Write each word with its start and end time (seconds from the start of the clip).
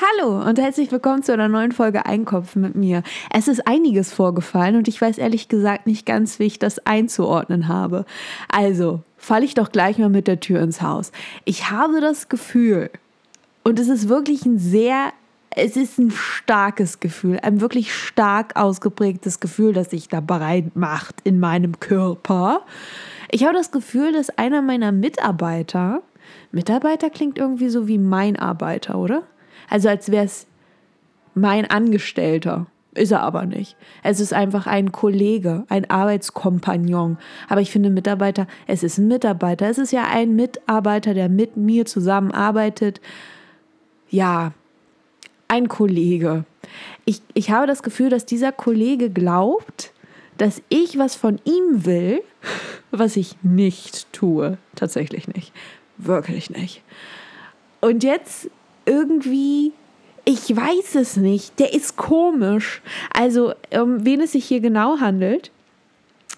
Hallo 0.00 0.40
und 0.48 0.60
herzlich 0.60 0.92
willkommen 0.92 1.24
zu 1.24 1.32
einer 1.32 1.48
neuen 1.48 1.72
Folge 1.72 2.06
Einkopf 2.06 2.54
mit 2.54 2.76
mir. 2.76 3.02
Es 3.34 3.48
ist 3.48 3.66
einiges 3.66 4.12
vorgefallen 4.12 4.76
und 4.76 4.86
ich 4.86 5.00
weiß 5.00 5.18
ehrlich 5.18 5.48
gesagt 5.48 5.88
nicht 5.88 6.06
ganz, 6.06 6.38
wie 6.38 6.44
ich 6.44 6.60
das 6.60 6.78
einzuordnen 6.86 7.66
habe. 7.66 8.04
Also, 8.48 9.02
falle 9.16 9.44
ich 9.44 9.54
doch 9.54 9.72
gleich 9.72 9.98
mal 9.98 10.08
mit 10.08 10.28
der 10.28 10.38
Tür 10.38 10.62
ins 10.62 10.82
Haus. 10.82 11.10
Ich 11.46 11.72
habe 11.72 12.00
das 12.00 12.28
Gefühl, 12.28 12.90
und 13.64 13.80
es 13.80 13.88
ist 13.88 14.08
wirklich 14.08 14.46
ein 14.46 14.60
sehr, 14.60 15.12
es 15.50 15.76
ist 15.76 15.98
ein 15.98 16.12
starkes 16.12 17.00
Gefühl, 17.00 17.40
ein 17.42 17.60
wirklich 17.60 17.92
stark 17.92 18.54
ausgeprägtes 18.54 19.40
Gefühl, 19.40 19.72
das 19.72 19.90
sich 19.90 20.06
da 20.06 20.20
bereit 20.20 20.76
macht 20.76 21.16
in 21.24 21.40
meinem 21.40 21.80
Körper. 21.80 22.60
Ich 23.32 23.42
habe 23.42 23.54
das 23.54 23.72
Gefühl, 23.72 24.12
dass 24.12 24.30
einer 24.38 24.62
meiner 24.62 24.92
Mitarbeiter, 24.92 26.02
Mitarbeiter 26.52 27.10
klingt 27.10 27.36
irgendwie 27.36 27.68
so 27.68 27.88
wie 27.88 27.98
mein 27.98 28.36
Arbeiter, 28.36 28.96
oder? 28.96 29.24
Also 29.68 29.88
als 29.88 30.10
wäre 30.10 30.24
es 30.24 30.46
mein 31.34 31.70
Angestellter. 31.70 32.66
Ist 32.94 33.12
er 33.12 33.22
aber 33.22 33.46
nicht. 33.46 33.76
Es 34.02 34.18
ist 34.18 34.32
einfach 34.32 34.66
ein 34.66 34.90
Kollege, 34.90 35.64
ein 35.68 35.88
Arbeitskompagnon. 35.88 37.18
Aber 37.48 37.60
ich 37.60 37.70
finde 37.70 37.90
Mitarbeiter, 37.90 38.46
es 38.66 38.82
ist 38.82 38.98
ein 38.98 39.06
Mitarbeiter. 39.06 39.68
Es 39.68 39.78
ist 39.78 39.92
ja 39.92 40.04
ein 40.10 40.34
Mitarbeiter, 40.34 41.14
der 41.14 41.28
mit 41.28 41.56
mir 41.56 41.86
zusammenarbeitet. 41.86 43.00
Ja, 44.10 44.52
ein 45.46 45.68
Kollege. 45.68 46.44
Ich, 47.04 47.22
ich 47.34 47.50
habe 47.50 47.66
das 47.66 47.82
Gefühl, 47.82 48.10
dass 48.10 48.26
dieser 48.26 48.52
Kollege 48.52 49.10
glaubt, 49.10 49.92
dass 50.36 50.62
ich 50.68 50.98
was 50.98 51.14
von 51.14 51.40
ihm 51.44 51.84
will, 51.84 52.22
was 52.90 53.16
ich 53.16 53.36
nicht 53.42 54.12
tue. 54.12 54.58
Tatsächlich 54.74 55.28
nicht. 55.28 55.52
Wirklich 55.98 56.50
nicht. 56.50 56.82
Und 57.80 58.02
jetzt 58.02 58.50
irgendwie, 58.88 59.72
ich 60.24 60.54
weiß 60.54 60.96
es 60.96 61.16
nicht, 61.16 61.58
der 61.58 61.74
ist 61.74 61.96
komisch. 61.96 62.82
Also, 63.12 63.52
um 63.72 64.04
wen 64.04 64.20
es 64.20 64.32
sich 64.32 64.46
hier 64.46 64.60
genau 64.60 64.98
handelt, 65.00 65.50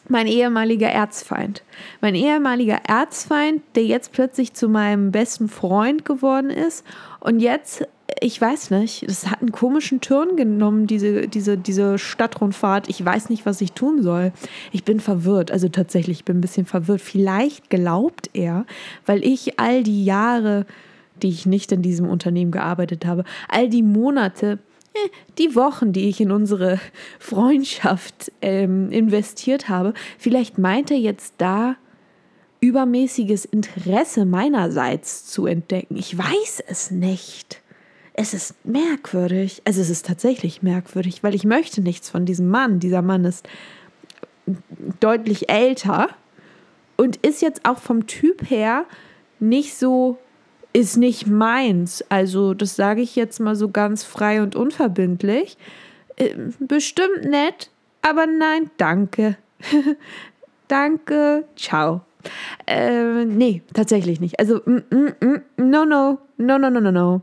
mein 0.08 0.26
ehemaliger 0.26 0.88
Erzfeind. 0.88 1.62
Mein 2.00 2.14
ehemaliger 2.14 2.80
Erzfeind, 2.86 3.62
der 3.74 3.84
jetzt 3.84 4.12
plötzlich 4.12 4.54
zu 4.54 4.68
meinem 4.68 5.12
besten 5.12 5.48
Freund 5.48 6.04
geworden 6.04 6.50
ist. 6.50 6.84
Und 7.20 7.40
jetzt, 7.40 7.86
ich 8.20 8.40
weiß 8.40 8.70
nicht, 8.70 9.08
das 9.08 9.30
hat 9.30 9.40
einen 9.40 9.52
komischen 9.52 10.00
Turn 10.00 10.36
genommen, 10.36 10.86
diese, 10.86 11.28
diese, 11.28 11.56
diese 11.56 11.98
Stadtrundfahrt. 11.98 12.88
Ich 12.88 13.04
weiß 13.04 13.28
nicht, 13.28 13.46
was 13.46 13.60
ich 13.60 13.72
tun 13.72 14.02
soll. 14.02 14.32
Ich 14.72 14.84
bin 14.84 14.98
verwirrt. 14.98 15.52
Also 15.52 15.68
tatsächlich, 15.68 16.18
ich 16.18 16.24
bin 16.24 16.38
ein 16.38 16.42
bisschen 16.42 16.66
verwirrt. 16.66 17.00
Vielleicht 17.00 17.70
glaubt 17.70 18.30
er, 18.32 18.66
weil 19.06 19.24
ich 19.24 19.60
all 19.60 19.84
die 19.84 20.04
Jahre 20.04 20.66
die 21.22 21.28
ich 21.28 21.46
nicht 21.46 21.72
in 21.72 21.82
diesem 21.82 22.08
Unternehmen 22.08 22.50
gearbeitet 22.50 23.06
habe, 23.06 23.24
all 23.48 23.68
die 23.68 23.82
Monate, 23.82 24.58
äh, 24.94 25.08
die 25.38 25.54
Wochen, 25.54 25.92
die 25.92 26.08
ich 26.08 26.20
in 26.20 26.30
unsere 26.30 26.78
Freundschaft 27.18 28.32
ähm, 28.42 28.90
investiert 28.90 29.68
habe, 29.68 29.94
vielleicht 30.18 30.58
meint 30.58 30.90
er 30.90 30.98
jetzt 30.98 31.34
da 31.38 31.76
übermäßiges 32.60 33.46
Interesse 33.46 34.26
meinerseits 34.26 35.26
zu 35.26 35.46
entdecken. 35.46 35.96
Ich 35.96 36.16
weiß 36.16 36.62
es 36.66 36.90
nicht. 36.90 37.62
Es 38.12 38.34
ist 38.34 38.54
merkwürdig. 38.64 39.62
Also 39.64 39.80
es 39.80 39.88
ist 39.88 40.06
tatsächlich 40.06 40.62
merkwürdig, 40.62 41.22
weil 41.22 41.34
ich 41.34 41.44
möchte 41.44 41.80
nichts 41.80 42.10
von 42.10 42.26
diesem 42.26 42.48
Mann. 42.48 42.78
Dieser 42.78 43.00
Mann 43.00 43.24
ist 43.24 43.48
deutlich 45.00 45.48
älter 45.48 46.08
und 46.96 47.16
ist 47.16 47.40
jetzt 47.40 47.64
auch 47.64 47.78
vom 47.78 48.06
Typ 48.06 48.50
her 48.50 48.84
nicht 49.38 49.74
so 49.74 50.18
ist 50.72 50.96
nicht 50.96 51.26
meins. 51.26 52.04
Also, 52.08 52.54
das 52.54 52.76
sage 52.76 53.00
ich 53.02 53.16
jetzt 53.16 53.40
mal 53.40 53.56
so 53.56 53.70
ganz 53.70 54.04
frei 54.04 54.42
und 54.42 54.56
unverbindlich. 54.56 55.56
Äh, 56.16 56.34
bestimmt 56.58 57.24
nett, 57.24 57.70
aber 58.02 58.26
nein, 58.26 58.70
danke. 58.76 59.36
danke, 60.68 61.44
ciao. 61.56 62.02
Äh, 62.66 63.24
nee, 63.24 63.62
tatsächlich 63.72 64.20
nicht. 64.20 64.38
Also, 64.38 64.60
mm, 64.64 64.82
mm, 64.90 65.12
mm, 65.20 65.42
no, 65.56 65.84
no, 65.84 66.18
no, 66.36 66.58
no, 66.58 66.70
no, 66.70 66.80
no, 66.80 66.90
no. 66.90 67.22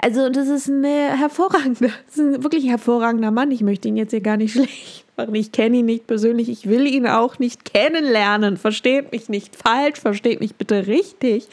Also, 0.00 0.28
das 0.30 0.48
ist 0.48 0.68
ein 0.68 0.84
hervorragender, 0.84 1.90
das 2.06 2.16
ist 2.16 2.18
ein 2.18 2.42
wirklich 2.42 2.68
hervorragender 2.68 3.30
Mann. 3.30 3.50
Ich 3.50 3.62
möchte 3.62 3.88
ihn 3.88 3.96
jetzt 3.96 4.10
hier 4.10 4.20
gar 4.20 4.36
nicht 4.36 4.52
schlecht 4.54 5.04
machen. 5.16 5.34
Ich 5.34 5.52
kenne 5.52 5.78
ihn 5.78 5.86
nicht 5.86 6.06
persönlich. 6.06 6.48
Ich 6.48 6.68
will 6.68 6.86
ihn 6.86 7.06
auch 7.06 7.38
nicht 7.38 7.64
kennenlernen. 7.64 8.56
Versteht 8.56 9.12
mich 9.12 9.28
nicht 9.28 9.56
falsch. 9.56 10.00
Versteht 10.00 10.40
mich 10.40 10.56
bitte 10.56 10.86
richtig. 10.86 11.48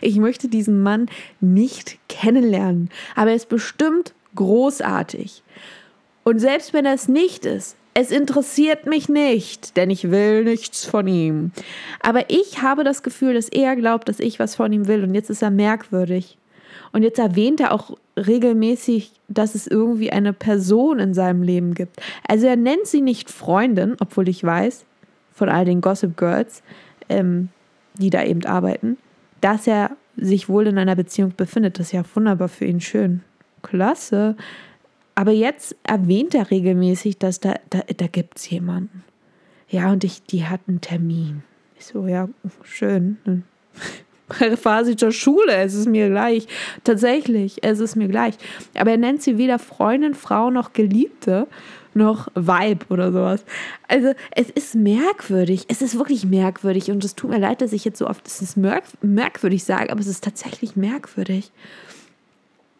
Ich 0.00 0.16
möchte 0.16 0.48
diesen 0.48 0.82
Mann 0.82 1.06
nicht 1.40 1.98
kennenlernen. 2.08 2.90
Aber 3.14 3.30
er 3.30 3.36
ist 3.36 3.48
bestimmt 3.48 4.14
großartig. 4.34 5.42
Und 6.24 6.40
selbst 6.40 6.72
wenn 6.72 6.86
er 6.86 6.94
es 6.94 7.08
nicht 7.08 7.44
ist, 7.46 7.76
es 7.98 8.10
interessiert 8.10 8.84
mich 8.84 9.08
nicht, 9.08 9.78
denn 9.78 9.88
ich 9.88 10.10
will 10.10 10.44
nichts 10.44 10.84
von 10.84 11.08
ihm. 11.08 11.50
Aber 12.00 12.28
ich 12.28 12.60
habe 12.60 12.84
das 12.84 13.02
Gefühl, 13.02 13.32
dass 13.32 13.48
er 13.48 13.74
glaubt, 13.74 14.10
dass 14.10 14.20
ich 14.20 14.38
was 14.38 14.54
von 14.54 14.70
ihm 14.70 14.86
will. 14.86 15.02
Und 15.02 15.14
jetzt 15.14 15.30
ist 15.30 15.40
er 15.40 15.50
merkwürdig. 15.50 16.36
Und 16.92 17.02
jetzt 17.02 17.18
erwähnt 17.18 17.60
er 17.60 17.72
auch 17.72 17.96
regelmäßig, 18.16 19.12
dass 19.28 19.54
es 19.54 19.66
irgendwie 19.66 20.10
eine 20.10 20.32
Person 20.32 20.98
in 20.98 21.14
seinem 21.14 21.42
Leben 21.42 21.74
gibt. 21.74 22.00
Also 22.26 22.46
er 22.46 22.56
nennt 22.56 22.86
sie 22.86 23.00
nicht 23.00 23.30
Freundin, 23.30 23.96
obwohl 24.00 24.28
ich 24.28 24.42
weiß, 24.42 24.84
von 25.32 25.48
all 25.48 25.64
den 25.64 25.80
Gossip 25.80 26.16
Girls, 26.16 26.62
ähm, 27.08 27.50
die 27.94 28.10
da 28.10 28.24
eben 28.24 28.44
arbeiten, 28.44 28.96
dass 29.40 29.66
er 29.66 29.90
sich 30.16 30.48
wohl 30.48 30.66
in 30.66 30.78
einer 30.78 30.96
Beziehung 30.96 31.34
befindet. 31.36 31.78
Das 31.78 31.88
ist 31.88 31.92
ja 31.92 32.04
wunderbar 32.14 32.48
für 32.48 32.64
ihn 32.64 32.80
schön. 32.80 33.22
Klasse. 33.62 34.36
Aber 35.14 35.32
jetzt 35.32 35.76
erwähnt 35.82 36.34
er 36.34 36.50
regelmäßig, 36.50 37.18
dass 37.18 37.40
da, 37.40 37.54
da, 37.70 37.80
da 37.96 38.06
gibt 38.06 38.38
es 38.38 38.48
jemanden. 38.48 39.04
Ja, 39.68 39.90
und 39.90 40.04
ich, 40.04 40.22
die 40.22 40.44
hat 40.44 40.60
einen 40.68 40.80
Termin. 40.80 41.42
Ich 41.78 41.86
so, 41.86 42.06
ja, 42.06 42.28
schön 42.62 43.18
zur 44.96 45.12
Schule, 45.12 45.56
es 45.56 45.74
ist 45.74 45.88
mir 45.88 46.08
gleich. 46.08 46.46
Tatsächlich, 46.84 47.62
es 47.62 47.80
ist 47.80 47.96
mir 47.96 48.08
gleich. 48.08 48.34
Aber 48.74 48.90
er 48.90 48.96
nennt 48.98 49.22
sie 49.22 49.38
weder 49.38 49.58
Freundin, 49.58 50.14
Frau 50.14 50.50
noch 50.50 50.72
Geliebte 50.72 51.46
noch 51.96 52.28
Vibe 52.34 52.84
oder 52.90 53.10
sowas. 53.10 53.44
Also 53.88 54.12
es 54.30 54.50
ist 54.50 54.74
merkwürdig, 54.74 55.64
es 55.68 55.80
ist 55.80 55.96
wirklich 55.96 56.26
merkwürdig 56.26 56.90
und 56.90 57.02
es 57.02 57.14
tut 57.14 57.30
mir 57.30 57.38
leid, 57.38 57.62
dass 57.62 57.72
ich 57.72 57.84
jetzt 57.84 57.98
so 57.98 58.06
oft 58.06 58.26
es 58.26 58.42
ist 58.42 58.56
merk 58.56 58.84
merkwürdig 59.00 59.64
sage, 59.64 59.90
aber 59.90 60.00
es 60.00 60.06
ist 60.06 60.22
tatsächlich 60.22 60.76
merkwürdig. 60.76 61.50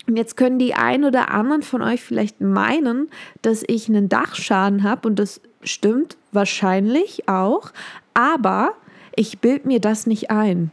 Und 0.07 0.17
jetzt 0.17 0.37
können 0.37 0.59
die 0.59 0.75
ein 0.75 1.03
oder 1.03 1.31
anderen 1.31 1.63
von 1.63 1.83
euch 1.83 2.03
vielleicht 2.03 2.41
meinen, 2.41 3.09
dass 3.43 3.65
ich 3.67 3.89
einen 3.89 4.09
Dachschaden 4.09 4.85
habe 4.85 5.09
und 5.09 5.19
das 5.19 5.41
stimmt 5.63 6.17
wahrscheinlich 6.31 7.29
auch, 7.29 7.73
aber 8.15 8.75
ich 9.17 9.41
bild 9.41 9.65
mir 9.65 9.81
das 9.81 10.07
nicht 10.07 10.31
ein. 10.31 10.71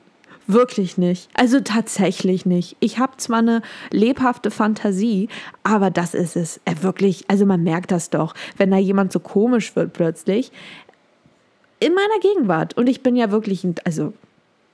Wirklich 0.47 0.97
nicht. 0.97 1.29
Also 1.33 1.61
tatsächlich 1.61 2.45
nicht. 2.45 2.75
Ich 2.79 2.99
habe 2.99 3.17
zwar 3.17 3.39
eine 3.39 3.61
lebhafte 3.91 4.51
Fantasie, 4.51 5.29
aber 5.63 5.89
das 5.89 6.13
ist 6.13 6.35
es. 6.35 6.59
Äh, 6.65 6.75
wirklich, 6.81 7.25
also 7.29 7.45
man 7.45 7.63
merkt 7.63 7.91
das 7.91 8.09
doch, 8.09 8.33
wenn 8.57 8.71
da 8.71 8.77
jemand 8.77 9.13
so 9.13 9.19
komisch 9.19 9.75
wird 9.75 9.93
plötzlich. 9.93 10.51
In 11.79 11.93
meiner 11.93 12.19
Gegenwart. 12.21 12.77
Und 12.77 12.87
ich 12.87 13.03
bin 13.03 13.15
ja 13.15 13.31
wirklich, 13.31 13.65
also 13.85 14.13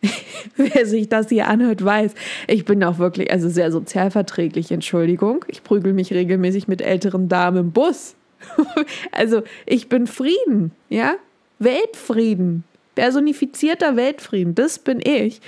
wer 0.55 0.85
sich 0.85 1.09
das 1.09 1.29
hier 1.29 1.47
anhört, 1.47 1.83
weiß, 1.83 2.13
ich 2.47 2.65
bin 2.65 2.83
auch 2.83 2.97
wirklich, 2.97 3.31
also 3.31 3.49
sehr 3.49 3.71
sozialverträglich, 3.71 4.71
Entschuldigung. 4.71 5.45
Ich 5.47 5.63
prügel 5.63 5.93
mich 5.93 6.11
regelmäßig 6.13 6.67
mit 6.67 6.81
älteren 6.81 7.29
Damen 7.29 7.57
im 7.57 7.71
Bus. 7.71 8.15
also 9.11 9.43
ich 9.65 9.89
bin 9.89 10.07
Frieden, 10.07 10.71
ja? 10.89 11.15
Weltfrieden 11.59 12.63
personifizierter 12.99 13.95
Weltfrieden, 13.95 14.55
das 14.55 14.77
bin 14.77 14.99
ich. 15.01 15.39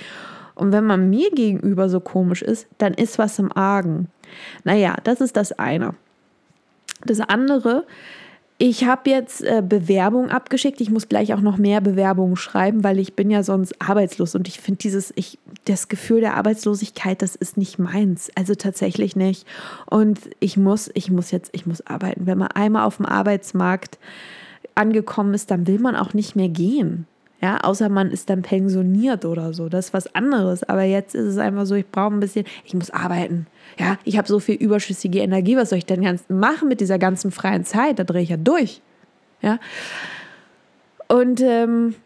Und 0.54 0.72
wenn 0.72 0.84
man 0.84 1.10
mir 1.10 1.30
gegenüber 1.30 1.90
so 1.90 2.00
komisch 2.00 2.40
ist, 2.40 2.66
dann 2.78 2.94
ist 2.94 3.18
was 3.18 3.38
im 3.38 3.54
Argen. 3.54 4.08
Naja, 4.64 4.96
das 5.04 5.20
ist 5.20 5.36
das 5.36 5.52
eine. 5.52 5.94
Das 7.04 7.20
andere, 7.20 7.84
ich 8.56 8.86
habe 8.86 9.10
jetzt 9.10 9.42
äh, 9.42 9.62
Bewerbung 9.66 10.30
abgeschickt. 10.30 10.80
Ich 10.80 10.88
muss 10.88 11.08
gleich 11.08 11.34
auch 11.34 11.42
noch 11.42 11.58
mehr 11.58 11.82
Bewerbungen 11.82 12.36
schreiben, 12.36 12.84
weil 12.84 12.98
ich 12.98 13.14
bin 13.14 13.28
ja 13.28 13.42
sonst 13.42 13.74
arbeitslos 13.82 14.34
und 14.34 14.48
ich 14.48 14.58
finde 14.58 14.78
dieses, 14.78 15.12
ich, 15.14 15.38
das 15.66 15.88
Gefühl 15.88 16.20
der 16.20 16.36
Arbeitslosigkeit, 16.36 17.20
das 17.20 17.36
ist 17.36 17.58
nicht 17.58 17.78
meins. 17.78 18.30
Also 18.34 18.54
tatsächlich 18.54 19.14
nicht. 19.14 19.46
Und 19.90 20.20
ich 20.40 20.56
muss, 20.56 20.90
ich 20.94 21.10
muss 21.10 21.32
jetzt, 21.32 21.50
ich 21.52 21.66
muss 21.66 21.86
arbeiten. 21.86 22.24
Wenn 22.26 22.38
man 22.38 22.48
einmal 22.48 22.86
auf 22.86 22.96
dem 22.96 23.06
Arbeitsmarkt 23.06 23.98
angekommen 24.74 25.34
ist, 25.34 25.50
dann 25.50 25.66
will 25.66 25.80
man 25.80 25.96
auch 25.96 26.14
nicht 26.14 26.34
mehr 26.34 26.48
gehen. 26.48 27.06
Ja, 27.42 27.58
außer 27.58 27.88
man 27.88 28.12
ist 28.12 28.30
dann 28.30 28.42
pensioniert 28.42 29.24
oder 29.24 29.52
so. 29.52 29.68
Das 29.68 29.86
ist 29.86 29.94
was 29.94 30.14
anderes. 30.14 30.62
Aber 30.62 30.84
jetzt 30.84 31.16
ist 31.16 31.24
es 31.24 31.38
einfach 31.38 31.66
so, 31.66 31.74
ich 31.74 31.88
brauche 31.90 32.14
ein 32.14 32.20
bisschen, 32.20 32.46
ich 32.64 32.72
muss 32.72 32.90
arbeiten. 32.90 33.48
Ja, 33.78 33.98
ich 34.04 34.16
habe 34.16 34.28
so 34.28 34.38
viel 34.38 34.54
überschüssige 34.54 35.18
Energie. 35.18 35.56
Was 35.56 35.70
soll 35.70 35.78
ich 35.78 35.86
denn 35.86 36.02
ganz 36.02 36.24
machen 36.28 36.68
mit 36.68 36.80
dieser 36.80 37.00
ganzen 37.00 37.32
freien 37.32 37.64
Zeit? 37.64 37.98
Da 37.98 38.04
drehe 38.04 38.22
ich 38.22 38.28
ja 38.28 38.36
durch. 38.36 38.80
Ja. 39.40 39.58
Und 41.08 41.40
ähm, 41.40 41.96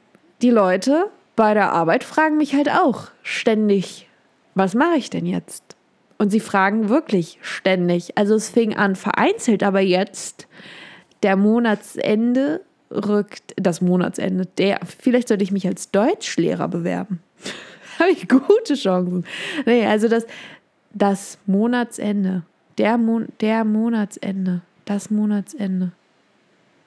die 0.41 0.51
Leute 0.51 1.11
bei 1.37 1.53
der 1.53 1.71
Arbeit 1.71 2.03
fragen 2.03 2.39
mich 2.39 2.55
halt 2.55 2.71
auch 2.71 3.09
ständig, 3.23 4.09
was 4.55 4.75
mache 4.75 4.97
ich 4.97 5.11
denn 5.11 5.27
jetzt? 5.27 5.77
Und 6.17 6.31
sie 6.31 6.41
fragen 6.41 6.89
wirklich 6.89 7.39
ständig. 7.43 8.17
Also 8.17 8.35
es 8.37 8.49
fing 8.49 8.75
an 8.75 8.97
vereinzelt, 8.97 9.63
aber 9.63 9.81
jetzt 9.81 10.49
der 11.23 11.37
Monatsende 11.37 12.63
rückt, 12.91 13.55
das 13.57 13.81
Monatsende, 13.81 14.47
der, 14.59 14.81
vielleicht 14.85 15.29
sollte 15.29 15.45
ich 15.45 15.53
mich 15.53 15.67
als 15.67 15.91
Deutschlehrer 15.91 16.69
bewerben. 16.69 17.21
Habe 17.99 18.11
ich 18.11 18.29
gute 18.29 18.75
Chancen. 18.75 19.25
Nee, 19.65 19.87
also 19.87 20.09
das, 20.09 20.27
das 20.93 21.39
Monatsende, 21.47 22.43
der, 22.79 22.99
Mon 22.99 23.29
der 23.41 23.65
Monatsende, 23.65 24.61
das 24.85 25.11
Monatsende. 25.11 25.93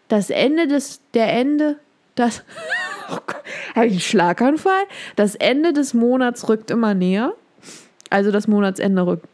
Das 0.08 0.30
Ende 0.30 0.68
des, 0.68 1.02
der 1.14 1.32
Ende, 1.34 1.78
das, 2.16 2.44
oh 3.12 3.18
habe 3.76 3.88
ich 3.88 3.94
einen 3.94 4.00
Schlaganfall? 4.00 4.84
Das 5.16 5.36
Ende 5.36 5.74
des 5.74 5.94
Monats 5.94 6.50
rückt 6.50 6.72
immer 6.72 6.94
näher. 6.94 7.34
Also 8.10 8.32
das 8.32 8.48
Monatsende 8.48 9.06
rückt, 9.06 9.28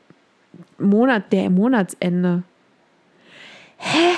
Monat, 0.78 1.32
der 1.32 1.50
Monatsende. 1.50 2.44
Hä? 3.78 4.16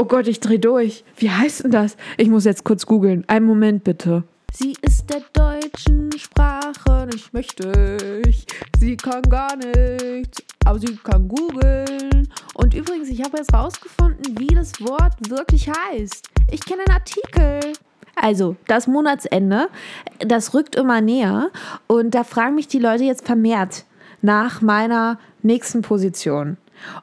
Oh 0.00 0.06
Gott, 0.06 0.28
ich 0.28 0.40
drehe 0.40 0.58
durch. 0.58 1.04
Wie 1.18 1.30
heißt 1.30 1.64
denn 1.64 1.72
das? 1.72 1.98
Ich 2.16 2.30
muss 2.30 2.46
jetzt 2.46 2.64
kurz 2.64 2.86
googeln. 2.86 3.22
Einen 3.26 3.44
Moment 3.44 3.84
bitte. 3.84 4.24
Sie 4.50 4.74
ist 4.80 5.10
der 5.10 5.20
deutschen 5.34 6.10
Sprache 6.16 7.06
nicht 7.12 7.34
mächtig. 7.34 8.46
Sie 8.78 8.96
kann 8.96 9.20
gar 9.24 9.54
nichts, 9.56 10.42
aber 10.64 10.78
sie 10.78 10.96
kann 10.96 11.28
googeln. 11.28 12.30
Und 12.54 12.72
übrigens, 12.72 13.10
ich 13.10 13.22
habe 13.22 13.36
jetzt 13.36 13.52
rausgefunden, 13.52 14.38
wie 14.38 14.46
das 14.46 14.80
Wort 14.80 15.28
wirklich 15.28 15.68
heißt. 15.68 16.30
Ich 16.50 16.64
kenne 16.64 16.84
einen 16.86 16.96
Artikel. 16.96 17.74
Also, 18.16 18.56
das 18.68 18.86
Monatsende, 18.86 19.68
das 20.20 20.54
rückt 20.54 20.76
immer 20.76 21.02
näher. 21.02 21.50
Und 21.88 22.14
da 22.14 22.24
fragen 22.24 22.54
mich 22.54 22.68
die 22.68 22.78
Leute 22.78 23.04
jetzt 23.04 23.26
vermehrt 23.26 23.84
nach 24.22 24.62
meiner 24.62 25.18
nächsten 25.42 25.82
Position. 25.82 26.56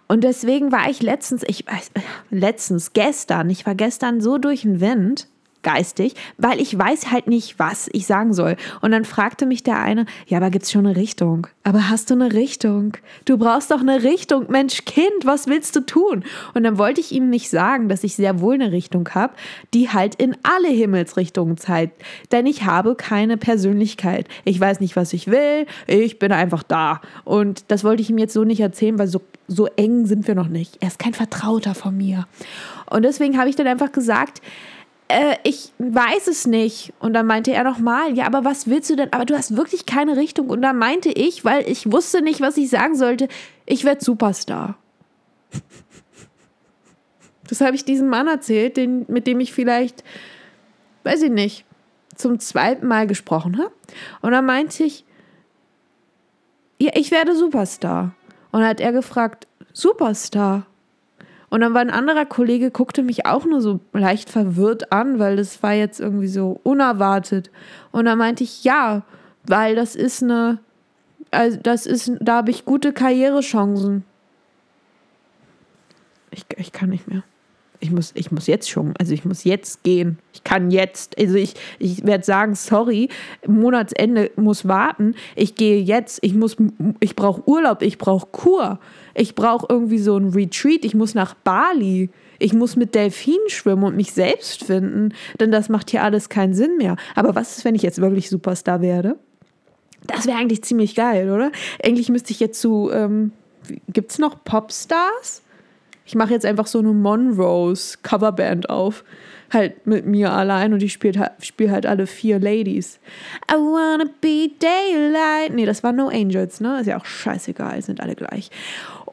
Und 0.07 0.23
deswegen 0.23 0.71
war 0.71 0.89
ich 0.89 1.01
letztens, 1.01 1.43
ich 1.47 1.65
weiß, 1.67 1.91
letztens, 2.29 2.93
gestern, 2.93 3.49
ich 3.49 3.65
war 3.65 3.75
gestern 3.75 4.21
so 4.21 4.37
durch 4.37 4.61
den 4.61 4.79
Wind, 4.81 5.27
geistig, 5.67 6.13
weil 6.37 6.61
ich 6.61 6.77
weiß 6.79 7.11
halt 7.11 7.27
nicht, 7.27 7.59
was 7.59 7.89
ich 7.91 8.05
sagen 8.07 8.33
soll. 8.33 8.55
Und 8.79 8.91
dann 8.91 9.03
fragte 9.03 9.45
mich 9.45 9.63
der 9.63 9.81
eine, 9.81 10.05
ja, 10.25 10.37
aber 10.37 10.49
gibt's 10.49 10.71
schon 10.71 10.85
eine 10.85 10.95
Richtung? 10.95 11.47
Aber 11.65 11.89
hast 11.89 12.09
du 12.09 12.13
eine 12.13 12.31
Richtung? 12.31 12.95
Du 13.25 13.37
brauchst 13.37 13.69
doch 13.69 13.81
eine 13.81 14.01
Richtung. 14.03 14.45
Mensch, 14.49 14.85
Kind, 14.85 15.25
was 15.25 15.47
willst 15.47 15.75
du 15.75 15.81
tun? 15.81 16.23
Und 16.53 16.63
dann 16.63 16.77
wollte 16.77 17.01
ich 17.01 17.11
ihm 17.11 17.29
nicht 17.29 17.49
sagen, 17.49 17.89
dass 17.89 18.05
ich 18.05 18.15
sehr 18.15 18.39
wohl 18.39 18.53
eine 18.53 18.71
Richtung 18.71 19.09
habe, 19.09 19.33
die 19.73 19.89
halt 19.89 20.15
in 20.15 20.37
alle 20.43 20.69
Himmelsrichtungen 20.69 21.57
zeigt. 21.57 22.01
Denn 22.31 22.45
ich 22.45 22.63
habe 22.63 22.95
keine 22.95 23.35
Persönlichkeit. 23.35 24.29
Ich 24.45 24.57
weiß 24.57 24.79
nicht, 24.79 24.95
was 24.95 25.11
ich 25.11 25.27
will. 25.27 25.65
Ich 25.85 26.17
bin 26.17 26.31
einfach 26.31 26.63
da. 26.63 27.01
Und 27.25 27.65
das 27.67 27.83
wollte 27.83 28.01
ich 28.01 28.09
ihm 28.09 28.19
jetzt 28.19 28.33
so 28.33 28.45
nicht 28.45 28.61
erzählen, 28.61 28.97
weil 28.97 29.07
so, 29.07 29.21
so 29.49 29.65
eng 29.75 30.05
sind 30.05 30.29
wir 30.29 30.35
noch 30.35 30.47
nicht. 30.47 30.77
Er 30.79 30.87
ist 30.87 30.99
kein 30.99 31.13
Vertrauter 31.13 31.75
von 31.75 31.97
mir. 31.97 32.25
Und 32.89 33.03
deswegen 33.03 33.37
habe 33.37 33.49
ich 33.49 33.57
dann 33.57 33.67
einfach 33.67 33.91
gesagt, 33.91 34.41
äh, 35.07 35.37
ich 35.43 35.71
weiß 35.79 36.27
es 36.27 36.47
nicht. 36.47 36.93
Und 36.99 37.13
dann 37.13 37.25
meinte 37.25 37.53
er 37.53 37.63
nochmal, 37.63 38.15
ja, 38.15 38.25
aber 38.25 38.43
was 38.43 38.67
willst 38.67 38.89
du 38.89 38.95
denn? 38.95 39.13
Aber 39.13 39.25
du 39.25 39.35
hast 39.35 39.55
wirklich 39.55 39.85
keine 39.85 40.17
Richtung. 40.17 40.49
Und 40.49 40.61
dann 40.61 40.77
meinte 40.77 41.09
ich, 41.09 41.45
weil 41.45 41.69
ich 41.69 41.91
wusste 41.91 42.21
nicht, 42.21 42.41
was 42.41 42.57
ich 42.57 42.69
sagen 42.69 42.95
sollte, 42.95 43.27
ich 43.65 43.85
werde 43.85 44.03
Superstar. 44.03 44.77
Das 47.47 47.61
habe 47.61 47.75
ich 47.75 47.85
diesem 47.85 48.09
Mann 48.09 48.27
erzählt, 48.27 48.77
den, 48.77 49.05
mit 49.07 49.25
dem 49.25 49.39
ich 49.39 49.53
vielleicht, 49.53 50.03
weiß 51.03 51.21
ich 51.21 51.31
nicht, 51.31 51.65
zum 52.15 52.39
zweiten 52.39 52.87
Mal 52.87 53.07
gesprochen 53.07 53.57
habe. 53.57 53.71
Und 54.21 54.31
dann 54.31 54.45
meinte 54.45 54.83
ich, 54.83 55.05
ja, 56.79 56.91
ich 56.95 57.11
werde 57.11 57.35
Superstar. 57.35 58.13
Und 58.51 58.59
dann 58.59 58.69
hat 58.69 58.81
er 58.81 58.91
gefragt, 58.91 59.47
Superstar? 59.73 60.65
Und 61.49 61.61
dann 61.61 61.73
war 61.73 61.81
ein 61.81 61.89
anderer 61.89 62.25
Kollege, 62.25 62.71
guckte 62.71 63.03
mich 63.03 63.25
auch 63.25 63.45
nur 63.45 63.61
so 63.61 63.79
leicht 63.93 64.29
verwirrt 64.29 64.91
an, 64.91 65.17
weil 65.17 65.37
das 65.37 65.63
war 65.63 65.73
jetzt 65.73 65.99
irgendwie 65.99 66.27
so 66.27 66.59
unerwartet. 66.63 67.51
Und 67.91 68.05
dann 68.05 68.17
meinte 68.17 68.43
ich, 68.43 68.63
ja, 68.65 69.03
weil 69.45 69.75
das 69.75 69.95
ist 69.95 70.21
eine, 70.21 70.59
also 71.31 71.57
das 71.61 71.85
ist, 71.85 72.11
da 72.19 72.37
habe 72.37 72.51
ich 72.51 72.65
gute 72.65 72.91
Karrierechancen. 72.91 74.03
Ich, 76.31 76.45
ich 76.57 76.73
kann 76.73 76.89
nicht 76.89 77.07
mehr. 77.07 77.23
Ich 77.79 77.91
muss, 77.91 78.11
ich 78.15 78.31
muss 78.31 78.47
jetzt 78.47 78.69
schon, 78.69 78.93
also 78.97 79.13
ich 79.13 79.23
muss 79.23 79.43
jetzt 79.43 79.83
gehen. 79.83 80.17
Ich 80.33 80.43
kann 80.43 80.71
jetzt, 80.71 81.17
also 81.19 81.35
ich, 81.35 81.53
ich 81.77 82.05
werde 82.05 82.23
sagen, 82.23 82.55
sorry, 82.55 83.09
Monatsende 83.45 84.31
muss 84.35 84.67
warten. 84.67 85.13
Ich 85.35 85.55
gehe 85.55 85.79
jetzt, 85.79 86.19
ich 86.23 86.33
muss, 86.33 86.57
ich 86.99 87.15
brauche 87.15 87.47
Urlaub, 87.47 87.81
ich 87.83 87.97
brauche 87.97 88.27
Kur. 88.31 88.79
Ich 89.13 89.35
brauche 89.35 89.67
irgendwie 89.69 89.99
so 89.99 90.17
ein 90.17 90.29
Retreat. 90.29 90.85
Ich 90.85 90.95
muss 90.95 91.13
nach 91.13 91.33
Bali. 91.35 92.09
Ich 92.39 92.53
muss 92.53 92.75
mit 92.75 92.95
Delfinen 92.95 93.49
schwimmen 93.49 93.83
und 93.83 93.95
mich 93.95 94.13
selbst 94.13 94.63
finden, 94.63 95.13
denn 95.39 95.51
das 95.51 95.69
macht 95.69 95.89
hier 95.89 96.03
alles 96.03 96.29
keinen 96.29 96.53
Sinn 96.53 96.77
mehr. 96.77 96.95
Aber 97.15 97.35
was 97.35 97.57
ist, 97.57 97.65
wenn 97.65 97.75
ich 97.75 97.81
jetzt 97.81 97.99
wirklich 97.99 98.29
Superstar 98.29 98.81
werde? 98.81 99.17
Das 100.05 100.27
wäre 100.27 100.37
eigentlich 100.37 100.63
ziemlich 100.63 100.95
geil, 100.95 101.31
oder? 101.31 101.51
Eigentlich 101.83 102.09
müsste 102.09 102.31
ich 102.31 102.39
jetzt 102.39 102.61
zu, 102.61 102.91
ähm, 102.91 103.31
gibt 103.89 104.11
es 104.11 104.19
noch 104.19 104.43
Popstars? 104.43 105.41
Ich 106.07 106.15
mache 106.15 106.31
jetzt 106.31 106.45
einfach 106.45 106.67
so 106.67 106.79
eine 106.79 106.93
Monrose 106.93 107.97
Coverband 108.01 108.69
auf. 108.69 109.03
Halt 109.51 109.85
mit 109.85 110.05
mir 110.05 110.31
allein 110.31 110.73
und 110.73 110.81
ich 110.81 110.91
spiele 110.93 111.31
spiel 111.41 111.69
halt 111.69 111.85
alle 111.85 112.07
vier 112.07 112.39
Ladies. 112.39 112.99
I 113.51 113.55
wanna 113.55 114.05
be 114.19 114.49
daylight. 114.59 115.53
Nee, 115.53 115.65
das 115.65 115.83
war 115.83 115.91
No 115.93 116.07
Angels, 116.07 116.59
ne? 116.59 116.79
Ist 116.81 116.87
ja 116.87 116.97
auch 116.97 117.05
scheißegal, 117.05 117.81
sind 117.81 118.01
alle 118.01 118.15
gleich. 118.15 118.49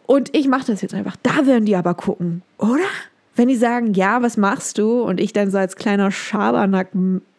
Und 0.07 0.35
ich 0.37 0.49
mache 0.49 0.67
das 0.67 0.83
jetzt 0.83 0.95
einfach. 0.95 1.17
Da 1.23 1.47
werden 1.47 1.67
die 1.67 1.77
aber 1.77 1.95
gucken, 1.95 2.43
oder? 2.59 2.85
Wenn 3.37 3.49
die 3.49 3.57
sagen, 3.57 3.95
ja, 3.95 4.23
was 4.23 4.37
machst 4.37 4.79
du? 4.79 5.03
Und 5.03 5.21
ich 5.21 5.33
dann 5.33 5.51
so 5.51 5.59
als 5.59 5.75
kleiner 5.75 6.13
Schabernack 6.13 6.89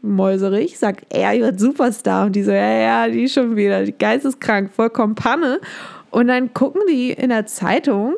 mäuserig 0.01 0.77
sag, 0.77 1.03
er 1.09 1.39
wird 1.39 1.59
Superstar. 1.59 2.25
Und 2.25 2.35
die 2.35 2.43
so, 2.43 2.51
ja, 2.51 3.05
ja, 3.05 3.07
die 3.07 3.29
schon 3.29 3.55
wieder, 3.55 3.83
die 3.85 3.93
geisteskrank, 3.93 4.73
vollkommen 4.73 5.15
Panne. 5.15 5.61
Und 6.11 6.27
dann 6.27 6.53
gucken 6.53 6.81
die 6.89 7.11
in 7.11 7.29
der 7.29 7.45
Zeitung 7.45 8.15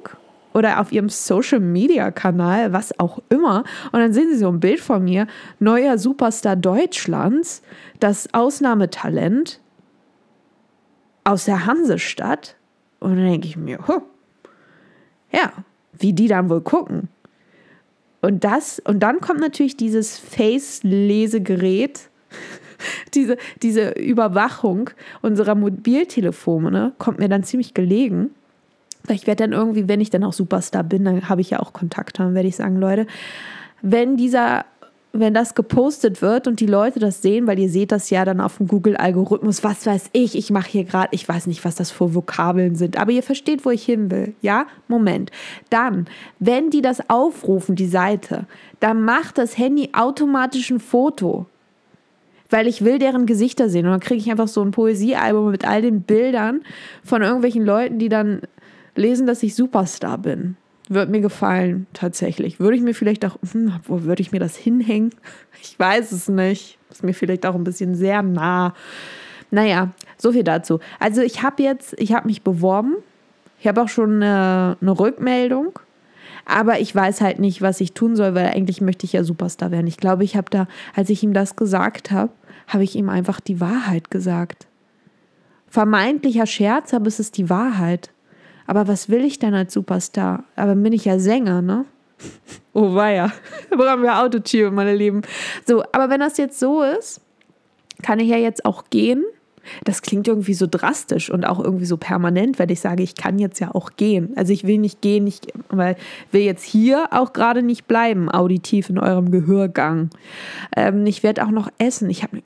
oder 0.57 0.81
auf 0.81 0.91
ihrem 0.91 1.07
Social 1.07 1.59
Media 1.59 2.09
Kanal, 2.09 2.73
was 2.73 2.99
auch 2.99 3.19
immer. 3.29 3.63
Und 3.91 3.99
dann 3.99 4.11
sehen 4.11 4.31
sie 4.31 4.39
so 4.39 4.49
ein 4.49 4.59
Bild 4.59 4.79
von 4.79 5.03
mir, 5.03 5.27
neuer 5.59 5.99
Superstar 5.99 6.55
Deutschlands, 6.55 7.61
das 7.99 8.33
Ausnahmetalent 8.33 9.61
aus 11.23 11.45
der 11.45 11.67
Hansestadt. 11.67 12.55
Und 12.99 13.17
dann 13.17 13.27
denke 13.27 13.47
ich 13.47 13.55
mir, 13.55 13.87
huh, 13.87 14.01
ja, 15.31 15.53
wie 15.93 16.13
die 16.13 16.27
dann 16.27 16.49
wohl 16.49 16.61
gucken. 16.61 17.09
Und 18.21 18.43
das, 18.43 18.79
und 18.79 19.01
dann 19.01 19.21
kommt 19.21 19.39
natürlich 19.39 19.77
dieses 19.77 20.17
Face-Lesegerät, 20.17 22.09
diese, 23.13 23.37
diese 23.61 23.91
Überwachung 23.91 24.89
unserer 25.21 25.53
Mobiltelefone, 25.53 26.93
kommt 26.97 27.19
mir 27.19 27.29
dann 27.29 27.43
ziemlich 27.43 27.75
gelegen. 27.75 28.31
Ich 29.09 29.27
werde 29.27 29.43
dann 29.43 29.53
irgendwie, 29.53 29.87
wenn 29.87 30.01
ich 30.01 30.09
dann 30.09 30.23
auch 30.23 30.33
Superstar 30.33 30.83
bin, 30.83 31.05
dann 31.05 31.29
habe 31.29 31.41
ich 31.41 31.49
ja 31.49 31.59
auch 31.59 31.73
Kontakt, 31.73 32.19
dann 32.19 32.35
werde 32.35 32.47
ich 32.47 32.55
sagen, 32.55 32.77
Leute, 32.77 33.07
wenn 33.81 34.17
dieser 34.17 34.65
wenn 35.19 35.33
das 35.33 35.55
gepostet 35.55 36.21
wird 36.21 36.47
und 36.47 36.59
die 36.59 36.65
Leute 36.65 36.99
das 36.99 37.21
sehen, 37.21 37.47
weil 37.47 37.59
ihr 37.59 37.69
seht 37.69 37.91
das 37.91 38.09
ja 38.09 38.25
dann 38.25 38.41
auf 38.41 38.57
dem 38.57 38.67
Google-Algorithmus, 38.67 39.63
was 39.63 39.85
weiß 39.85 40.09
ich, 40.13 40.37
ich 40.37 40.51
mache 40.51 40.69
hier 40.69 40.83
gerade, 40.83 41.09
ich 41.11 41.27
weiß 41.27 41.47
nicht, 41.47 41.65
was 41.65 41.75
das 41.75 41.91
für 41.91 42.13
Vokabeln 42.13 42.75
sind, 42.75 42.97
aber 42.97 43.11
ihr 43.11 43.23
versteht, 43.23 43.65
wo 43.65 43.71
ich 43.71 43.83
hin 43.83 44.11
will, 44.11 44.35
ja? 44.41 44.67
Moment. 44.87 45.31
Dann, 45.69 46.05
wenn 46.39 46.69
die 46.69 46.81
das 46.81 47.09
aufrufen, 47.09 47.75
die 47.75 47.87
Seite, 47.87 48.45
dann 48.79 49.01
macht 49.01 49.37
das 49.37 49.57
Handy 49.57 49.89
automatisch 49.93 50.69
ein 50.69 50.79
Foto, 50.79 51.45
weil 52.49 52.67
ich 52.67 52.83
will 52.83 52.99
deren 52.99 53.25
Gesichter 53.25 53.69
sehen 53.69 53.85
und 53.85 53.91
dann 53.91 53.99
kriege 53.99 54.19
ich 54.19 54.29
einfach 54.29 54.47
so 54.47 54.61
ein 54.61 54.71
Poesiealbum 54.71 55.51
mit 55.51 55.67
all 55.67 55.81
den 55.81 56.01
Bildern 56.01 56.61
von 57.03 57.21
irgendwelchen 57.21 57.65
Leuten, 57.65 57.99
die 57.99 58.09
dann 58.09 58.41
lesen, 58.97 59.27
dass 59.27 59.43
ich 59.43 59.55
Superstar 59.55 60.17
bin. 60.17 60.55
Würde 60.89 61.11
mir 61.11 61.21
gefallen, 61.21 61.85
tatsächlich. 61.93 62.59
Würde 62.59 62.77
ich 62.77 62.83
mir 62.83 62.93
vielleicht 62.93 63.25
auch, 63.25 63.37
hm, 63.51 63.73
wo 63.85 64.03
würde 64.03 64.21
ich 64.21 64.31
mir 64.31 64.39
das 64.39 64.55
hinhängen? 64.55 65.11
Ich 65.59 65.77
weiß 65.79 66.11
es 66.11 66.29
nicht. 66.29 66.77
Ist 66.91 67.03
mir 67.03 67.15
vielleicht 67.15 67.43
auch 67.47 67.55
ein 67.55 67.63
bisschen 67.63 67.95
sehr 67.95 68.21
nah. 68.21 68.75
Naja, 69.49 69.89
so 70.15 70.31
viel 70.31 70.43
dazu. 70.43 70.79
Also 70.99 71.21
ich 71.21 71.41
habe 71.41 71.63
jetzt, 71.63 71.95
ich 71.97 72.13
habe 72.13 72.27
mich 72.27 72.43
beworben. 72.43 72.97
Ich 73.59 73.67
habe 73.67 73.81
auch 73.81 73.89
schon 73.89 74.21
eine, 74.21 74.77
eine 74.79 74.99
Rückmeldung. 74.99 75.79
Aber 76.45 76.79
ich 76.79 76.95
weiß 76.95 77.21
halt 77.21 77.39
nicht, 77.39 77.61
was 77.63 77.81
ich 77.81 77.93
tun 77.93 78.15
soll, 78.15 78.35
weil 78.35 78.47
eigentlich 78.47 78.79
möchte 78.79 79.05
ich 79.05 79.13
ja 79.13 79.23
Superstar 79.23 79.71
werden. 79.71 79.87
Ich 79.87 79.97
glaube, 79.97 80.23
ich 80.23 80.37
habe 80.37 80.49
da, 80.51 80.67
als 80.95 81.09
ich 81.09 81.23
ihm 81.23 81.33
das 81.33 81.55
gesagt 81.55 82.11
habe, 82.11 82.31
habe 82.67 82.83
ich 82.83 82.95
ihm 82.95 83.09
einfach 83.09 83.39
die 83.39 83.59
Wahrheit 83.59 84.11
gesagt. 84.11 84.67
Vermeintlicher 85.67 86.45
Scherz, 86.45 86.93
aber 86.93 87.07
es 87.07 87.19
ist 87.19 87.37
die 87.37 87.49
Wahrheit. 87.49 88.11
Aber 88.67 88.87
was 88.87 89.09
will 89.09 89.23
ich 89.25 89.39
denn 89.39 89.53
als 89.53 89.73
Superstar? 89.73 90.43
Aber 90.55 90.75
bin 90.75 90.93
ich 90.93 91.05
ja 91.05 91.19
Sänger, 91.19 91.61
ne? 91.61 91.85
Oh 92.73 92.93
weia, 92.93 93.31
da 93.71 93.75
brauchen 93.75 94.03
wir 94.03 94.19
Autotune, 94.19 94.69
meine 94.69 94.93
Lieben. 94.93 95.23
So, 95.65 95.83
aber 95.93 96.11
wenn 96.11 96.19
das 96.19 96.37
jetzt 96.37 96.59
so 96.59 96.83
ist, 96.83 97.21
kann 98.03 98.19
ich 98.19 98.29
ja 98.29 98.37
jetzt 98.37 98.65
auch 98.65 98.91
gehen. 98.91 99.23
Das 99.83 100.03
klingt 100.03 100.27
irgendwie 100.27 100.53
so 100.53 100.67
drastisch 100.69 101.31
und 101.31 101.45
auch 101.45 101.59
irgendwie 101.59 101.85
so 101.85 101.97
permanent, 101.97 102.59
weil 102.59 102.69
ich 102.69 102.79
sage, 102.79 103.01
ich 103.01 103.15
kann 103.15 103.39
jetzt 103.39 103.59
ja 103.59 103.73
auch 103.73 103.91
gehen. 103.97 104.33
Also 104.35 104.53
ich 104.53 104.65
will 104.65 104.77
nicht 104.77 105.01
gehen, 105.01 105.25
ich 105.25 105.41
weil 105.69 105.95
will 106.31 106.41
jetzt 106.41 106.63
hier 106.63 107.07
auch 107.11 107.33
gerade 107.33 107.63
nicht 107.63 107.87
bleiben, 107.87 108.29
auditiv 108.29 108.89
in 108.89 108.99
eurem 108.99 109.31
Gehörgang. 109.31 110.11
Ähm, 110.75 111.05
ich 111.05 111.23
werde 111.23 111.43
auch 111.45 111.51
noch 111.51 111.69
essen. 111.79 112.09
Ich 112.09 112.23
habe, 112.23 112.41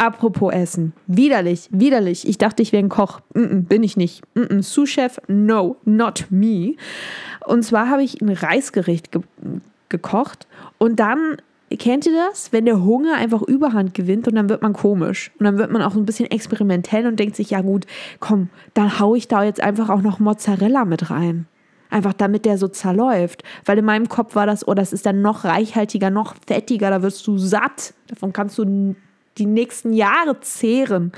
apropos 0.00 0.52
Essen, 0.52 0.94
widerlich, 1.06 1.68
widerlich. 1.70 2.26
Ich 2.26 2.38
dachte, 2.38 2.62
ich 2.62 2.72
wäre 2.72 2.82
ein 2.82 2.88
Koch. 2.88 3.20
Mm 3.34 3.40
-mm, 3.40 3.62
bin 3.66 3.82
ich 3.82 3.96
nicht. 3.96 4.22
Mm 4.34 4.60
Sous-Chef, 4.60 5.20
no, 5.28 5.76
not 5.84 6.26
me. 6.30 6.74
Und 7.46 7.62
zwar 7.62 7.88
habe 7.90 8.02
ich 8.02 8.20
ein 8.20 8.30
Reisgericht 8.30 9.12
ge 9.12 9.22
gekocht 9.88 10.46
und 10.78 11.00
dann 11.00 11.36
Kennt 11.78 12.04
ihr 12.04 12.12
das? 12.12 12.52
Wenn 12.52 12.64
der 12.64 12.82
Hunger 12.82 13.14
einfach 13.14 13.42
Überhand 13.42 13.94
gewinnt 13.94 14.26
und 14.26 14.34
dann 14.34 14.48
wird 14.48 14.60
man 14.60 14.72
komisch. 14.72 15.30
Und 15.38 15.44
dann 15.44 15.56
wird 15.56 15.70
man 15.70 15.82
auch 15.82 15.94
ein 15.94 16.04
bisschen 16.04 16.28
experimentell 16.28 17.06
und 17.06 17.20
denkt 17.20 17.36
sich, 17.36 17.50
ja 17.50 17.60
gut, 17.60 17.86
komm, 18.18 18.48
dann 18.74 18.98
haue 18.98 19.16
ich 19.16 19.28
da 19.28 19.44
jetzt 19.44 19.62
einfach 19.62 19.88
auch 19.88 20.02
noch 20.02 20.18
Mozzarella 20.18 20.84
mit 20.84 21.10
rein. 21.10 21.46
Einfach 21.88 22.12
damit 22.12 22.44
der 22.44 22.58
so 22.58 22.66
zerläuft. 22.66 23.44
Weil 23.64 23.78
in 23.78 23.84
meinem 23.84 24.08
Kopf 24.08 24.34
war 24.34 24.46
das, 24.46 24.66
oh, 24.66 24.74
das 24.74 24.92
ist 24.92 25.06
dann 25.06 25.22
noch 25.22 25.44
reichhaltiger, 25.44 26.10
noch 26.10 26.34
fettiger, 26.44 26.90
da 26.90 27.02
wirst 27.02 27.24
du 27.28 27.38
satt. 27.38 27.94
Davon 28.08 28.32
kannst 28.32 28.58
du 28.58 28.96
die 29.38 29.46
nächsten 29.46 29.92
Jahre 29.92 30.40
zehren. 30.40 31.12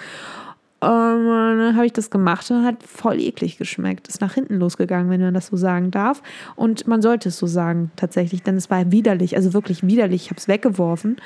Und 0.81 0.89
dann 0.89 1.77
habe 1.77 1.87
ich 1.87 1.93
das 1.93 2.11
gemacht 2.11 2.51
und 2.51 2.65
hat 2.65 2.83
voll 2.83 3.21
eklig 3.21 3.57
geschmeckt. 3.57 4.09
Ist 4.09 4.21
nach 4.21 4.35
hinten 4.35 4.57
losgegangen, 4.57 5.11
wenn 5.11 5.21
man 5.21 5.33
das 5.33 5.47
so 5.47 5.57
sagen 5.57 5.93
darf. 5.93 6.23
Und 6.57 6.89
man 6.89 7.03
sollte 7.03 7.29
es 7.29 7.39
so 7.39 7.47
sagen, 7.47 7.93
tatsächlich, 7.95 8.43
denn 8.43 8.57
es 8.57 8.69
war 8.69 8.91
widerlich, 8.91 9.37
also 9.37 9.55
wirklich 9.55 9.87
widerlich. 9.87 10.25
Ich 10.25 10.31
habe 10.31 10.39
es 10.41 10.49
weggeworfen 10.49 11.19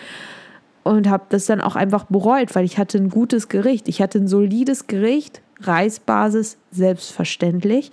und 0.83 1.09
habe 1.09 1.25
das 1.31 1.47
dann 1.47 1.63
auch 1.63 1.75
einfach 1.75 2.05
bereut, 2.05 2.55
weil 2.55 2.67
ich 2.67 2.77
hatte 2.77 2.99
ein 2.99 3.09
gutes 3.09 3.49
Gericht. 3.49 3.89
Ich 3.89 4.03
hatte 4.03 4.19
ein 4.19 4.29
solides 4.29 4.89
Gericht, 4.89 5.41
Reisbasis, 5.63 6.59
selbstverständlich. 6.71 7.93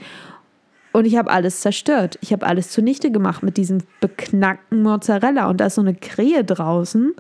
Und 0.91 1.05
ich 1.05 1.17
habe 1.17 1.31
alles 1.31 1.61
zerstört. 1.61 2.19
Ich 2.21 2.33
habe 2.33 2.45
alles 2.45 2.71
zunichte 2.71 3.09
gemacht 3.09 3.41
mit 3.41 3.55
diesem 3.55 3.79
beknackten 4.01 4.83
Mozzarella. 4.83 5.49
Und 5.49 5.61
da 5.61 5.67
ist 5.67 5.75
so 5.75 5.81
eine 5.81 5.95
Krähe 5.95 6.43
draußen. 6.43 7.13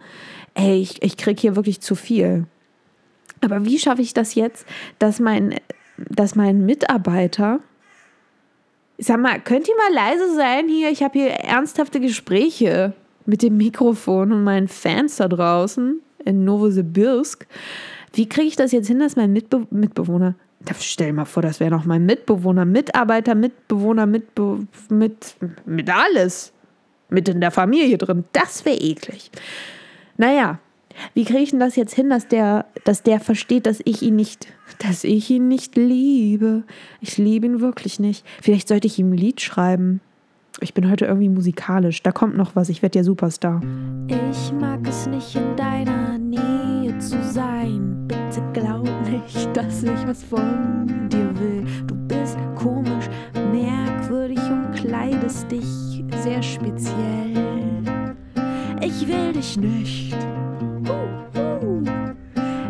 Ey, 0.55 0.81
ich, 0.81 1.01
ich 1.01 1.17
kriege 1.17 1.39
hier 1.39 1.55
wirklich 1.55 1.81
zu 1.81 1.95
viel. 1.95 2.45
Aber 3.41 3.65
wie 3.65 3.79
schaffe 3.79 4.01
ich 4.01 4.13
das 4.13 4.35
jetzt, 4.35 4.65
dass 4.99 5.19
mein, 5.19 5.55
dass 5.97 6.35
mein 6.35 6.65
Mitarbeiter, 6.65 7.59
sag 8.97 9.19
mal, 9.19 9.39
könnt 9.39 9.67
ihr 9.67 9.75
mal 9.75 9.93
leise 9.93 10.35
sein 10.35 10.67
hier? 10.67 10.89
Ich 10.91 11.03
habe 11.03 11.19
hier 11.19 11.29
ernsthafte 11.31 11.99
Gespräche 11.99 12.93
mit 13.25 13.41
dem 13.41 13.57
Mikrofon 13.57 14.31
und 14.31 14.43
meinen 14.43 14.67
Fans 14.67 15.17
da 15.17 15.27
draußen 15.27 16.01
in 16.25 16.45
Novosibirsk. 16.45 17.47
Wie 18.13 18.29
kriege 18.29 18.47
ich 18.47 18.55
das 18.55 18.71
jetzt 18.71 18.87
hin, 18.87 18.99
dass 18.99 19.15
mein 19.15 19.33
Mitbe 19.33 19.65
Mitbewohner, 19.71 20.35
stell 20.79 21.07
dir 21.07 21.13
mal 21.13 21.25
vor, 21.25 21.41
das 21.41 21.59
wäre 21.59 21.71
noch 21.71 21.85
mein 21.85 22.05
Mitbewohner, 22.05 22.63
Mitarbeiter, 22.63 23.35
Mitbewohner, 23.35 24.05
Mitbe 24.05 24.67
mit, 24.89 25.35
mit 25.65 25.89
alles, 25.89 26.53
mit 27.09 27.27
in 27.27 27.41
der 27.41 27.51
Familie 27.51 27.97
drin. 27.97 28.23
Das 28.31 28.63
wäre 28.65 28.77
eklig. 28.77 29.31
Naja, 30.17 30.59
wie 31.13 31.25
kriege 31.25 31.39
ich 31.39 31.49
denn 31.51 31.59
das 31.59 31.75
jetzt 31.75 31.93
hin, 31.93 32.09
dass 32.09 32.27
der, 32.27 32.65
dass 32.85 33.03
der 33.03 33.19
versteht, 33.19 33.65
dass 33.65 33.81
ich 33.83 34.01
ihn 34.01 34.15
nicht, 34.15 34.47
dass 34.79 35.03
ich 35.03 35.29
ihn 35.29 35.47
nicht 35.47 35.75
liebe? 35.75 36.63
Ich 37.01 37.17
liebe 37.17 37.45
ihn 37.45 37.59
wirklich 37.61 37.99
nicht. 37.99 38.25
Vielleicht 38.41 38.67
sollte 38.67 38.87
ich 38.87 38.99
ihm 38.99 39.11
ein 39.11 39.17
Lied 39.17 39.41
schreiben. 39.41 40.01
Ich 40.59 40.73
bin 40.73 40.89
heute 40.89 41.05
irgendwie 41.05 41.29
musikalisch. 41.29 42.03
Da 42.03 42.11
kommt 42.11 42.37
noch 42.37 42.55
was. 42.55 42.69
Ich 42.69 42.81
werde 42.81 42.99
ja 42.99 43.03
Superstar. 43.03 43.61
Ich 44.07 44.51
mag 44.53 44.87
es 44.87 45.07
nicht 45.07 45.35
in 45.35 45.55
deiner 45.55 46.17
Nähe 46.17 46.97
zu 46.99 47.21
sein. 47.23 48.07
Bitte 48.07 48.43
glaub 48.53 48.87
nicht, 49.09 49.49
dass 49.55 49.83
ich 49.83 50.07
was 50.07 50.23
von 50.23 51.09
dir 51.09 51.33
will. 51.39 51.65
Du 51.87 51.95
bist 51.95 52.37
komisch, 52.55 53.09
merkwürdig 53.51 54.39
und 54.39 54.71
kleidest 54.73 55.51
dich 55.51 56.03
sehr 56.21 56.41
speziell. 56.43 57.32
Ich 58.95 59.07
will 59.07 59.33
dich 59.33 59.57
nicht. 59.57 60.15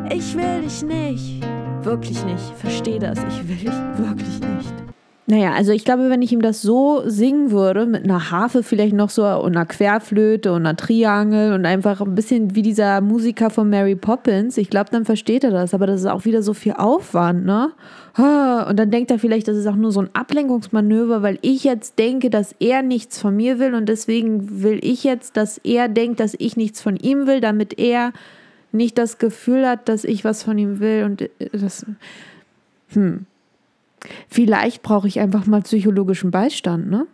Ich 0.09 0.35
will 0.35 0.61
dich 0.61 0.83
nicht. 0.83 1.43
Wirklich 1.81 2.23
nicht. 2.23 2.53
Versteh 2.57 2.97
das. 2.97 3.19
Ich 3.19 3.47
will 3.47 3.57
dich 3.57 3.97
wirklich 3.97 4.39
nicht. 4.39 4.92
Naja, 5.25 5.53
also 5.53 5.71
ich 5.71 5.85
glaube, 5.85 6.09
wenn 6.09 6.21
ich 6.21 6.33
ihm 6.33 6.41
das 6.41 6.61
so 6.61 7.01
singen 7.05 7.51
würde, 7.51 7.85
mit 7.85 8.03
einer 8.03 8.29
Harfe 8.29 8.61
vielleicht 8.61 8.93
noch 8.93 9.09
so 9.09 9.25
und 9.25 9.55
einer 9.55 9.65
Querflöte 9.65 10.51
und 10.51 10.65
einer 10.65 10.75
Triangel 10.75 11.53
und 11.53 11.65
einfach 11.65 12.01
ein 12.01 12.13
bisschen 12.13 12.55
wie 12.55 12.61
dieser 12.61 12.99
Musiker 12.99 13.49
von 13.49 13.69
Mary 13.69 13.95
Poppins, 13.95 14.57
ich 14.57 14.69
glaube, 14.69 14.89
dann 14.91 15.05
versteht 15.05 15.45
er 15.45 15.51
das. 15.51 15.73
Aber 15.73 15.87
das 15.87 16.01
ist 16.01 16.07
auch 16.07 16.25
wieder 16.25 16.43
so 16.43 16.53
viel 16.53 16.73
Aufwand, 16.73 17.45
ne? 17.45 17.71
Und 18.17 18.77
dann 18.77 18.91
denkt 18.91 19.11
er 19.11 19.17
vielleicht, 19.17 19.47
das 19.47 19.55
ist 19.55 19.65
auch 19.65 19.77
nur 19.77 19.93
so 19.93 20.01
ein 20.01 20.09
Ablenkungsmanöver, 20.13 21.21
weil 21.21 21.39
ich 21.41 21.63
jetzt 21.63 21.97
denke, 21.97 22.29
dass 22.29 22.53
er 22.59 22.83
nichts 22.83 23.17
von 23.17 23.35
mir 23.35 23.59
will 23.59 23.75
und 23.75 23.87
deswegen 23.87 24.61
will 24.61 24.79
ich 24.83 25.05
jetzt, 25.05 25.37
dass 25.37 25.57
er 25.59 25.87
denkt, 25.87 26.19
dass 26.19 26.35
ich 26.37 26.57
nichts 26.57 26.81
von 26.81 26.97
ihm 26.97 27.27
will, 27.27 27.39
damit 27.39 27.79
er 27.79 28.11
nicht 28.73 28.97
das 28.97 29.19
Gefühl 29.19 29.65
hat, 29.65 29.87
dass 29.87 30.03
ich 30.03 30.25
was 30.25 30.43
von 30.43 30.57
ihm 30.57 30.79
will 30.81 31.05
und 31.05 31.21
äh, 31.21 31.29
das. 31.53 31.85
Hm. 32.89 33.25
Vielleicht 34.27 34.81
brauche 34.83 35.07
ich 35.07 35.19
einfach 35.19 35.45
mal 35.45 35.62
psychologischen 35.62 36.31
Beistand, 36.31 36.89
ne? 36.89 37.07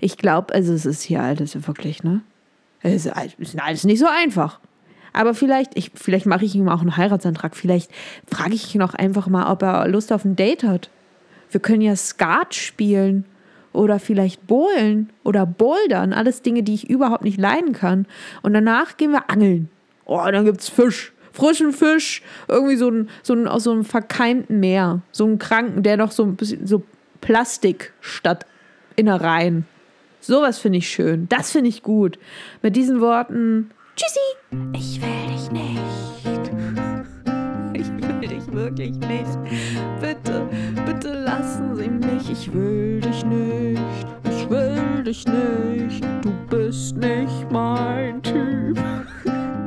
Ich 0.00 0.16
glaube, 0.16 0.54
also 0.54 0.72
es 0.72 0.86
ist 0.86 1.02
hier 1.02 1.22
alles 1.22 1.66
wirklich, 1.66 2.02
ne? 2.02 2.22
Es 2.82 3.06
ist 3.06 3.58
alles 3.60 3.84
nicht 3.84 3.98
so 3.98 4.06
einfach. 4.06 4.60
Aber 5.14 5.32
vielleicht, 5.32 5.78
ich, 5.78 5.92
vielleicht 5.94 6.26
mache 6.26 6.44
ich 6.44 6.54
ihm 6.54 6.68
auch 6.68 6.80
einen 6.80 6.96
Heiratsantrag. 6.96 7.56
Vielleicht 7.56 7.90
frage 8.30 8.54
ich 8.54 8.74
ihn 8.74 8.82
auch 8.82 8.94
einfach 8.94 9.28
mal, 9.28 9.50
ob 9.50 9.62
er 9.62 9.86
Lust 9.88 10.12
auf 10.12 10.24
ein 10.24 10.36
Date 10.36 10.64
hat. 10.64 10.90
Wir 11.50 11.60
können 11.60 11.80
ja 11.82 11.94
Skat 11.94 12.54
spielen 12.54 13.24
oder 13.72 14.00
vielleicht 14.00 14.46
Bowlen 14.46 15.10
oder 15.22 15.46
Bouldern. 15.46 16.12
Alles 16.12 16.42
Dinge, 16.42 16.64
die 16.64 16.74
ich 16.74 16.90
überhaupt 16.90 17.22
nicht 17.22 17.38
leiden 17.38 17.72
kann. 17.72 18.06
Und 18.42 18.54
danach 18.54 18.96
gehen 18.96 19.12
wir 19.12 19.30
angeln. 19.30 19.70
Oh, 20.04 20.20
dann 20.30 20.44
gibt's 20.44 20.68
Fisch. 20.68 21.12
Frischen 21.34 21.72
Fisch, 21.72 22.22
irgendwie 22.46 22.76
so 22.76 22.88
ein, 22.88 23.10
so 23.24 23.34
ein, 23.34 23.48
aus 23.48 23.64
so 23.64 23.72
einem 23.72 23.84
verkeimten 23.84 24.60
Meer. 24.60 25.02
So 25.10 25.26
ein 25.26 25.38
Kranken, 25.38 25.82
der 25.82 25.96
noch 25.96 26.12
so 26.12 26.22
ein 26.22 26.36
bisschen 26.36 26.68
so 26.68 26.84
Plastik 27.20 27.92
statt 28.00 28.46
Innereien. 28.94 29.66
Sowas 30.20 30.58
finde 30.60 30.78
ich 30.78 30.88
schön. 30.88 31.28
Das 31.28 31.50
finde 31.50 31.70
ich 31.70 31.82
gut. 31.82 32.20
Mit 32.62 32.76
diesen 32.76 33.00
Worten, 33.00 33.72
tschüssi. 33.96 34.20
Ich 34.74 35.00
will 35.02 35.32
dich 35.32 35.50
nicht. 35.50 35.80
Ich 37.76 37.88
will 37.88 38.28
dich 38.28 38.52
wirklich 38.52 38.92
nicht. 38.92 39.38
Bitte, 40.00 40.48
bitte 40.86 41.24
lassen 41.24 41.74
Sie 41.74 41.88
mich. 41.88 42.30
Ich 42.30 42.54
will 42.54 43.00
dich 43.00 43.24
nicht. 43.24 43.82
Ich 44.30 44.48
will 44.48 45.02
dich 45.02 45.26
nicht. 45.26 46.04
Du 46.22 46.30
bist 46.48 46.96
nicht 46.96 47.50
mein 47.50 48.22
Typ. 48.22 48.78